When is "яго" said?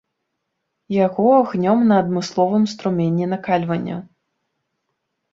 1.05-1.27